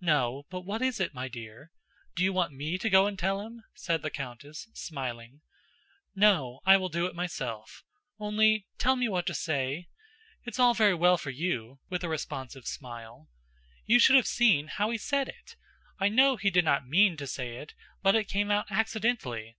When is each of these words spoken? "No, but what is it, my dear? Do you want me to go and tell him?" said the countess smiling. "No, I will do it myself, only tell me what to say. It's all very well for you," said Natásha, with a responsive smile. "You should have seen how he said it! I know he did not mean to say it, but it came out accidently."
"No, 0.00 0.46
but 0.50 0.62
what 0.62 0.82
is 0.82 0.98
it, 0.98 1.14
my 1.14 1.28
dear? 1.28 1.70
Do 2.16 2.24
you 2.24 2.32
want 2.32 2.52
me 2.52 2.76
to 2.76 2.90
go 2.90 3.06
and 3.06 3.16
tell 3.16 3.40
him?" 3.40 3.62
said 3.72 4.02
the 4.02 4.10
countess 4.10 4.68
smiling. 4.74 5.42
"No, 6.12 6.58
I 6.66 6.76
will 6.76 6.88
do 6.88 7.06
it 7.06 7.14
myself, 7.14 7.84
only 8.18 8.66
tell 8.78 8.96
me 8.96 9.08
what 9.08 9.28
to 9.28 9.32
say. 9.34 9.86
It's 10.42 10.58
all 10.58 10.74
very 10.74 10.94
well 10.94 11.16
for 11.16 11.30
you," 11.30 11.78
said 11.78 11.78
Natásha, 11.86 11.90
with 11.90 12.02
a 12.02 12.08
responsive 12.08 12.66
smile. 12.66 13.28
"You 13.86 14.00
should 14.00 14.16
have 14.16 14.26
seen 14.26 14.66
how 14.66 14.90
he 14.90 14.98
said 14.98 15.28
it! 15.28 15.54
I 16.00 16.08
know 16.08 16.34
he 16.34 16.50
did 16.50 16.64
not 16.64 16.88
mean 16.88 17.16
to 17.18 17.28
say 17.28 17.54
it, 17.58 17.74
but 18.02 18.16
it 18.16 18.26
came 18.26 18.50
out 18.50 18.66
accidently." 18.70 19.56